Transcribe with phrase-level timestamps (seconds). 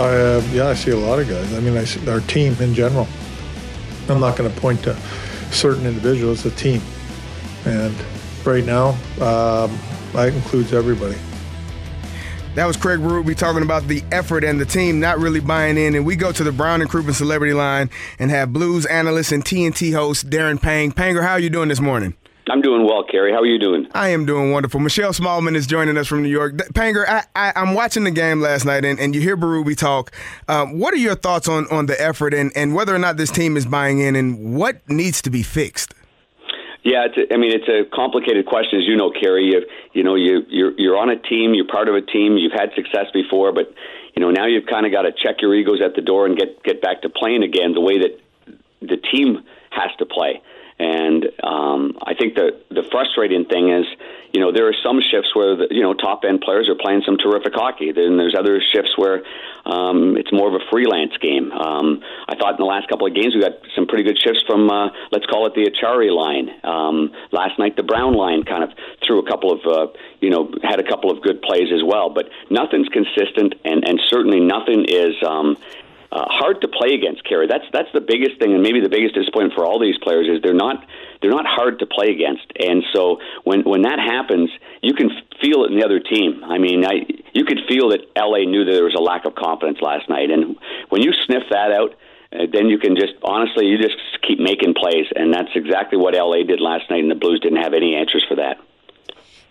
[0.00, 1.52] I, uh, yeah, I see a lot of guys.
[1.52, 3.06] I mean, I see our team in general.
[4.08, 4.96] I'm not going to point to
[5.50, 6.80] certain individuals, the team.
[7.66, 7.94] And
[8.44, 9.78] right now, um,
[10.12, 11.18] that includes everybody.
[12.54, 15.94] That was Craig Berube talking about the effort and the team not really buying in.
[15.94, 19.44] And we go to the Brown and Crouppen Celebrity Line and have Blues analyst and
[19.44, 20.92] TNT host Darren Pang.
[20.92, 22.16] Panger, how are you doing this morning?
[22.48, 23.32] I'm doing well, Kerry.
[23.32, 23.86] How are you doing?
[23.94, 24.80] I am doing wonderful.
[24.80, 26.56] Michelle Smallmon is joining us from New York.
[26.72, 30.10] Panger, I, I, I'm watching the game last night, and, and you hear Berube talk.
[30.48, 33.30] Um, what are your thoughts on, on the effort and, and whether or not this
[33.30, 35.94] team is buying in, and what needs to be fixed?
[36.82, 39.44] Yeah, it's a, I mean it's a complicated question, as you know, Kerry.
[39.44, 42.56] You, you know, you you're you're on a team, you're part of a team, you've
[42.56, 43.72] had success before, but
[44.14, 46.38] you know now you've kind of got to check your egos at the door and
[46.38, 48.18] get get back to playing again the way that
[48.80, 50.40] the team has to play.
[50.80, 53.84] And um, I think the the frustrating thing is,
[54.32, 57.02] you know, there are some shifts where the you know top end players are playing
[57.04, 57.92] some terrific hockey.
[57.92, 59.20] Then there's other shifts where
[59.66, 61.52] um, it's more of a freelance game.
[61.52, 64.40] Um, I thought in the last couple of games we got some pretty good shifts
[64.46, 66.48] from uh, let's call it the Acciari line.
[66.64, 68.70] Um, last night the Brown line kind of
[69.04, 69.92] threw a couple of uh,
[70.24, 74.00] you know had a couple of good plays as well, but nothing's consistent, and and
[74.08, 75.12] certainly nothing is.
[75.20, 75.58] Um,
[76.12, 77.46] uh, hard to play against, Kerry.
[77.46, 80.42] That's that's the biggest thing, and maybe the biggest disappointment for all these players is
[80.42, 80.84] they're not
[81.22, 82.50] they're not hard to play against.
[82.58, 84.50] And so when when that happens,
[84.82, 85.10] you can
[85.40, 86.42] feel it in the other team.
[86.42, 89.36] I mean, I you could feel that LA knew that there was a lack of
[89.36, 90.56] confidence last night, and
[90.88, 91.94] when you sniff that out.
[92.32, 96.14] Uh, then you can just honestly, you just keep making plays, and that's exactly what
[96.14, 97.02] LA did last night.
[97.02, 98.56] And the Blues didn't have any answers for that.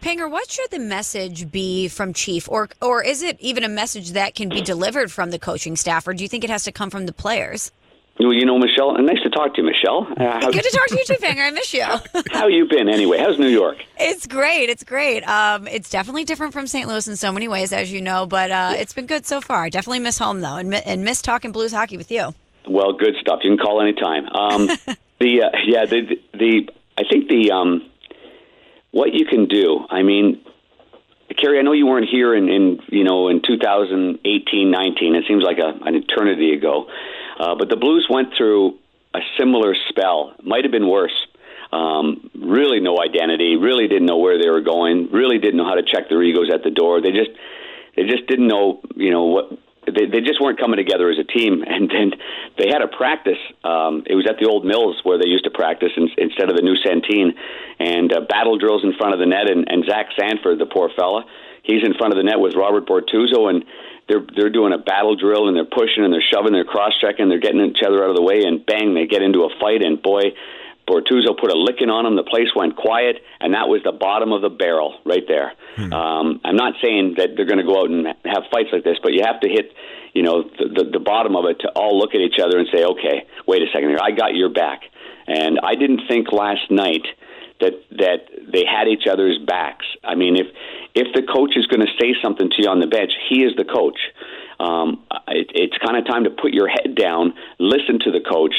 [0.01, 4.11] Panger, what should the message be from Chief, or or is it even a message
[4.11, 6.71] that can be delivered from the coaching staff, or do you think it has to
[6.71, 7.71] come from the players?
[8.19, 10.05] Well, you know, Michelle, nice to talk to you, Michelle.
[10.17, 11.47] Uh, Good to talk to you too, Panger.
[11.47, 11.85] I miss you.
[12.31, 13.17] how you been anyway?
[13.17, 13.77] How's New York?
[13.97, 14.69] It's great.
[14.69, 15.23] It's great.
[15.23, 16.85] Um, it's definitely different from St.
[16.87, 19.69] Louis in so many ways, as you know, but uh, it's been good so far.
[19.69, 22.33] Definitely miss home though, and, and miss talking Blues hockey with you.
[22.67, 23.39] Well, good stuff.
[23.43, 24.27] You can call anytime.
[24.27, 24.67] Um,
[25.19, 27.88] the uh, yeah, the the I think the um,
[28.91, 29.85] what you can do.
[29.89, 30.41] I mean,
[31.37, 35.15] Kerry, I know you weren't here in, in you know in 2018, 19.
[35.15, 36.87] It seems like a, an eternity ago.
[37.39, 38.77] Uh, but the Blues went through
[39.13, 40.35] a similar spell.
[40.43, 41.15] Might have been worse.
[41.71, 43.55] Um, really, no identity.
[43.55, 45.09] Really didn't know where they were going.
[45.11, 47.01] Really didn't know how to check their egos at the door.
[47.01, 47.29] They just
[47.95, 49.51] they just didn't know you know what
[49.91, 51.63] they, they just weren't coming together as a team.
[51.79, 52.11] And then
[52.57, 53.39] they had a practice.
[53.63, 56.57] Um, it was at the old mills where they used to practice in, instead of
[56.57, 57.31] the new Centene,
[57.79, 59.49] and uh, battle drills in front of the net.
[59.49, 61.23] And, and Zach Sanford, the poor fella,
[61.63, 63.63] he's in front of the net with Robert Bortuzzo, and
[64.09, 67.29] they're they're doing a battle drill and they're pushing and they're shoving, they're cross checking,
[67.29, 69.81] they're getting each other out of the way, and bang, they get into a fight.
[69.81, 70.35] And boy.
[70.89, 72.15] Bortuzzo put a licking on him.
[72.15, 75.53] The place went quiet, and that was the bottom of the barrel right there.
[75.75, 75.93] Hmm.
[75.93, 78.97] Um, I'm not saying that they're going to go out and have fights like this,
[79.03, 79.71] but you have to hit,
[80.13, 82.67] you know, the, the, the bottom of it to all look at each other and
[82.73, 84.81] say, okay, wait a second here, I got your back.
[85.27, 87.05] And I didn't think last night
[87.59, 89.85] that that they had each other's backs.
[90.03, 90.47] I mean, if
[90.95, 93.53] if the coach is going to say something to you on the bench, he is
[93.55, 93.99] the coach.
[94.59, 98.55] Um, it, it's kind of time to put your head down, listen to the coach,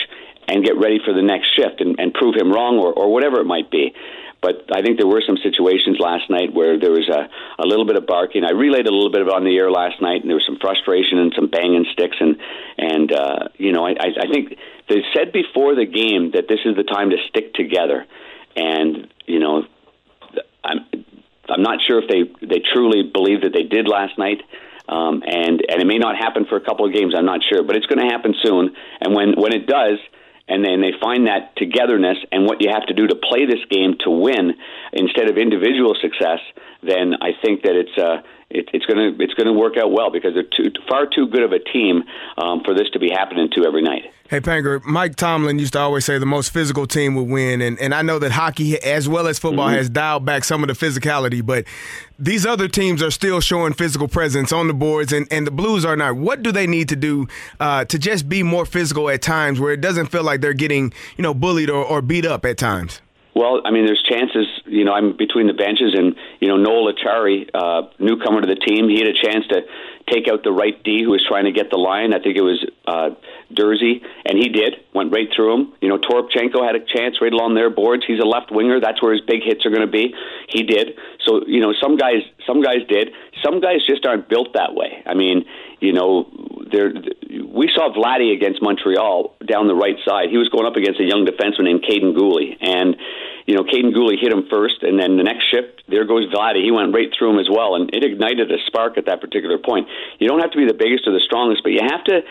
[0.49, 3.41] and get ready for the next shift and, and prove him wrong or, or whatever
[3.41, 3.95] it might be.
[4.43, 7.29] But I think there were some situations last night where there was a,
[7.63, 8.43] a little bit of barking.
[8.43, 10.59] I relayed a little bit of on the air last night, and there was some
[10.59, 12.17] frustration and some banging sticks.
[12.19, 12.37] And
[12.79, 14.57] and uh, you know, I, I think
[14.89, 18.07] they said before the game that this is the time to stick together.
[18.57, 19.65] And you know,
[20.65, 20.87] I'm
[21.47, 24.41] I'm not sure if they they truly believe that they did last night.
[24.89, 27.15] Um, and and it may not happen for a couple of games.
[27.17, 28.75] I'm not sure, but it's going to happen soon.
[29.03, 29.99] And when when it does,
[30.50, 33.64] and then they find that togetherness and what you have to do to play this
[33.70, 34.55] game to win
[34.93, 36.41] instead of individual success,
[36.82, 38.20] then I think that it's uh,
[38.50, 41.29] it, it's going to it's going to work out well because they're too, far too
[41.29, 42.02] good of a team
[42.37, 44.12] um, for this to be happening to every night.
[44.29, 47.61] Hey, Panger, Mike Tomlin used to always say the most physical team would win.
[47.61, 49.76] And, and I know that hockey, as well as football, mm-hmm.
[49.76, 51.64] has dialed back some of the physicality, but
[52.17, 55.85] these other teams are still showing physical presence on the boards, and, and the Blues
[55.85, 56.14] are not.
[56.14, 57.26] What do they need to do
[57.58, 60.93] uh, to just be more physical at times where it doesn't feel like they're getting
[61.17, 63.00] you know, bullied or, or beat up at times?
[63.41, 64.47] Well, I mean, there's chances.
[64.67, 68.55] You know, I'm between the benches, and you know, Noel Acciari, uh, newcomer to the
[68.55, 69.63] team, he had a chance to
[70.13, 72.13] take out the right D who was trying to get the line.
[72.13, 73.17] I think it was uh,
[73.57, 74.77] and he did.
[74.93, 75.73] Went right through him.
[75.81, 78.05] You know, Toropchenko had a chance right along their boards.
[78.07, 78.79] He's a left winger.
[78.79, 80.15] That's where his big hits are going to be.
[80.51, 80.99] He did.
[81.25, 83.09] So you know, some guys, some guys did.
[83.43, 85.03] Some guys just aren't built that way.
[85.07, 85.47] I mean,
[85.81, 86.29] you know,
[86.71, 86.93] there.
[86.93, 90.29] We saw Vladdy against Montreal down the right side.
[90.31, 92.97] He was going up against a young defenseman named Kaiden Guhle, and
[93.50, 96.62] you know, Kaiden Guhle hit him first, and then the next shift, there goes Vladdy.
[96.62, 99.58] He went right through him as well, and it ignited a spark at that particular
[99.58, 99.88] point.
[100.20, 102.23] You don't have to be the biggest or the strongest, but you have to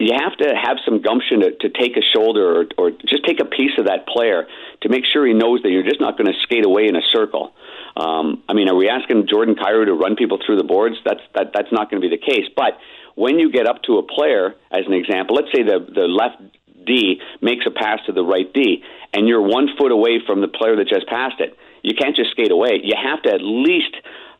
[0.00, 3.38] you have to have some gumption to, to take a shoulder or, or just take
[3.38, 4.48] a piece of that player
[4.82, 7.04] to make sure he knows that you're just not going to skate away in a
[7.14, 7.54] circle.
[7.96, 10.96] Um, I mean, are we asking Jordan Kyrou to run people through the boards?
[11.04, 12.50] That's that, that's not going to be the case.
[12.56, 12.74] But
[13.14, 16.42] when you get up to a player, as an example, let's say the the left
[16.86, 20.48] D makes a pass to the right D, and you're one foot away from the
[20.48, 21.56] player that just passed it.
[21.82, 22.80] You can't just skate away.
[22.82, 23.94] You have to at least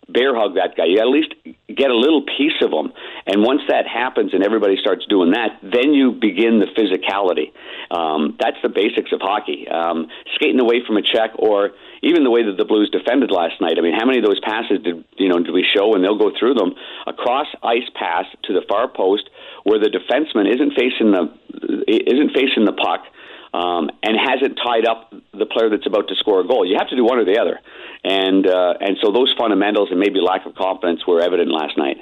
[0.08, 0.86] bear hug that guy.
[0.86, 1.34] You at least
[1.68, 2.92] get a little piece of him.
[3.26, 7.52] And once that happens and everybody starts doing that, then you begin the physicality.
[7.90, 9.66] Um, that's the basics of hockey.
[9.68, 11.70] Um, skating away from a check or
[12.02, 13.78] even the way that the Blues defended last night.
[13.78, 15.94] I mean, how many of those passes did you know did we show?
[15.94, 16.74] And they'll go through them.
[17.06, 19.28] A cross ice pass to the far post
[19.64, 21.26] where the defenseman isn't facing the
[21.88, 23.02] isn't facing the puck
[23.52, 26.66] um, and hasn't tied up the player that's about to score a goal.
[26.66, 27.60] You have to do one or the other,
[28.04, 31.98] and uh, and so those fundamentals and maybe lack of confidence were evident last night.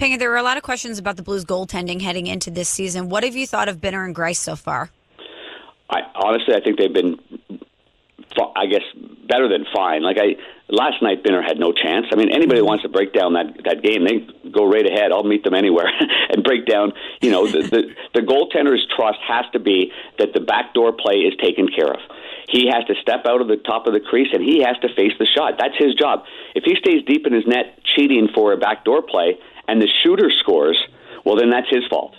[0.00, 3.10] Panger, there were a lot of questions about the Blues goaltending heading into this season.
[3.10, 4.90] What have you thought of Binner and Greiss so far?
[5.90, 7.18] I, honestly, I think they've been,
[8.56, 8.82] I guess,
[9.28, 10.02] better than fine.
[10.02, 10.36] Like I
[10.70, 12.06] last night, Binner had no chance.
[12.12, 15.12] I mean, anybody wants to break down that that game, they go right ahead.
[15.12, 15.90] I'll meet them anywhere
[16.30, 16.92] and break down.
[17.20, 17.82] You know, the, the
[18.14, 22.00] the goaltender's trust has to be that the backdoor play is taken care of.
[22.48, 24.88] He has to step out of the top of the crease and he has to
[24.94, 25.54] face the shot.
[25.58, 26.24] That's his job.
[26.54, 29.38] If he stays deep in his net cheating for a backdoor play
[29.68, 30.78] and the shooter scores,
[31.24, 32.14] well, then that's his fault.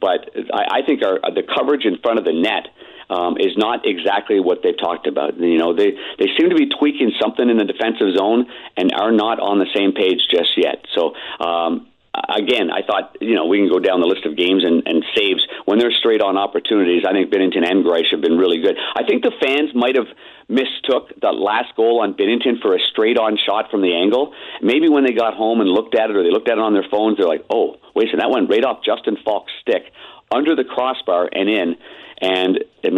[0.00, 2.68] But I, I think our, the coverage in front of the net
[3.10, 5.38] um, is not exactly what they've talked about.
[5.38, 8.46] You know, they they seem to be tweaking something in the defensive zone
[8.76, 10.84] and are not on the same page just yet.
[10.94, 11.14] So.
[11.40, 14.82] Um, again, I thought you know we can go down the list of games and,
[14.86, 17.04] and saves when they're straight on opportunities.
[17.08, 18.76] I think Binnington and Greiss have been really good.
[18.76, 20.08] I think the fans might have
[20.48, 24.34] mistook the last goal on Binnington for a straight on shot from the angle.
[24.62, 26.74] Maybe when they got home and looked at it, or they looked at it on
[26.74, 29.90] their phones, they're like, "Oh, wait a second, that went right off Justin Faulk's stick
[30.30, 31.76] under the crossbar and in."
[32.20, 32.53] And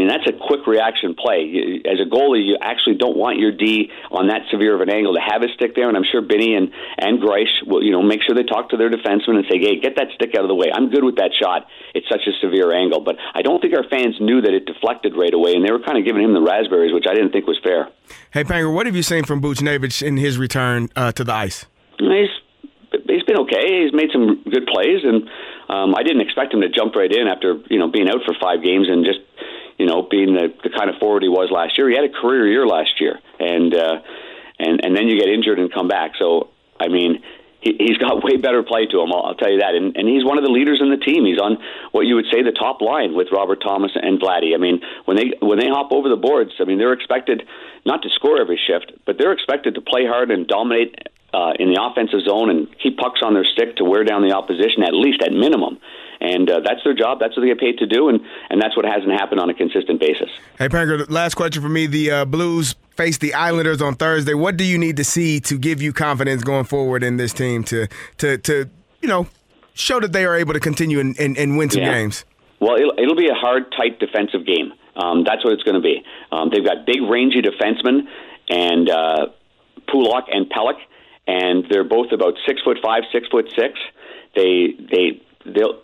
[0.07, 1.83] mean, that's a quick reaction play.
[1.85, 5.15] As a goalie, you actually don't want your D on that severe of an angle
[5.15, 5.89] to have his stick there.
[5.89, 8.77] And I'm sure Benny and, and Greiss will, you know, make sure they talk to
[8.77, 10.71] their defenseman and say, hey, get that stick out of the way.
[10.73, 11.67] I'm good with that shot.
[11.95, 13.01] It's such a severe angle.
[13.01, 15.55] But I don't think our fans knew that it deflected right away.
[15.55, 17.89] And they were kind of giving him the raspberries, which I didn't think was fair.
[18.31, 21.67] Hey, Panger, what have you seen from Buchnevich in his return uh, to the ice?
[21.99, 22.31] He's
[23.09, 23.85] he's been okay.
[23.85, 25.29] He's made some good plays, and
[25.69, 28.35] um, I didn't expect him to jump right in after you know being out for
[28.41, 29.21] five games and just
[29.79, 31.89] you know being the, the kind of forward he was last year.
[31.89, 34.01] He had a career year last year, and uh,
[34.59, 36.13] and and then you get injured and come back.
[36.19, 37.23] So I mean.
[37.59, 39.11] He, he's got way better play to him.
[39.13, 41.25] I'll, I'll tell you that, and, and he's one of the leaders in the team.
[41.25, 41.57] He's on
[41.91, 44.55] what you would say the top line with Robert Thomas and Vladdy.
[44.55, 47.49] I mean, when they when they hop over the boards, I mean they're expected
[47.87, 51.73] not to score every shift, but they're expected to play hard and dominate uh, in
[51.73, 54.95] the offensive zone and keep pucks on their stick to wear down the opposition at
[54.95, 55.79] least at minimum.
[56.21, 57.21] And uh, that's their job.
[57.21, 59.55] That's what they get paid to do, and, and that's what hasn't happened on a
[59.55, 60.31] consistent basis.
[60.59, 61.87] Hey, Panger, last question for me.
[61.87, 64.33] The uh, Blues face the Islanders on Thursday.
[64.33, 67.65] What do you need to see to give you confidence going forward in this team
[67.65, 68.71] to to to
[69.03, 69.29] you know
[69.75, 71.93] show that they are able to continue and, and, and win some yeah.
[71.93, 72.25] games?
[72.61, 74.73] Well, it'll, it'll be a hard, tight defensive game.
[74.97, 76.03] Um, that's what it's going to be.
[76.33, 78.09] Um, they've got big, rangy defensemen,
[78.49, 79.27] and uh,
[79.89, 80.79] Pulock and Pelech
[81.27, 83.79] and they're both about six foot five, six foot six.
[84.35, 85.81] They they they'll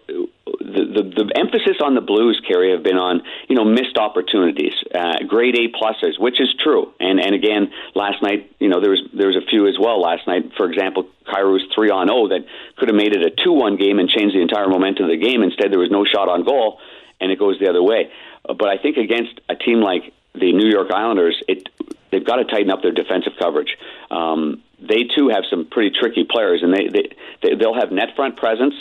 [0.62, 4.72] the, the, the emphasis on the Blues, Kerry, have been on you know missed opportunities,
[4.94, 6.92] uh, grade A pluses, which is true.
[7.00, 10.00] And and again, last night, you know, there was there was a few as well
[10.00, 10.52] last night.
[10.56, 12.46] For example, Kyrou's three on zero that
[12.76, 15.16] could have made it a two one game and changed the entire momentum of the
[15.16, 15.42] game.
[15.42, 16.78] Instead, there was no shot on goal,
[17.20, 18.10] and it goes the other way.
[18.46, 21.68] But I think against a team like the New York Islanders, it
[22.10, 23.76] they've got to tighten up their defensive coverage.
[24.10, 27.08] Um, they too have some pretty tricky players, and they, they,
[27.42, 28.74] they they'll have net front presence.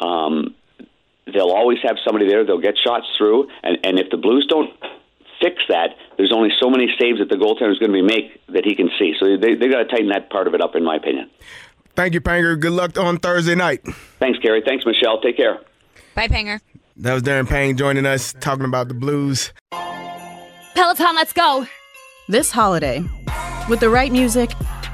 [0.00, 0.54] Um,
[1.26, 2.44] they'll always have somebody there.
[2.44, 4.70] They'll get shots through, and and if the Blues don't
[5.40, 8.44] fix that, there's only so many saves that the goaltender is going to be make
[8.48, 9.14] that he can see.
[9.18, 11.30] So they they got to tighten that part of it up, in my opinion.
[11.94, 12.58] Thank you, Panger.
[12.58, 13.84] Good luck on Thursday night.
[14.18, 14.62] Thanks, Gary.
[14.64, 15.20] Thanks, Michelle.
[15.20, 15.58] Take care.
[16.14, 16.60] Bye, Panger.
[16.96, 19.52] That was Darren Pang joining us, talking about the Blues.
[20.74, 21.66] Peloton, let's go.
[22.28, 23.04] This holiday,
[23.68, 24.50] with the right music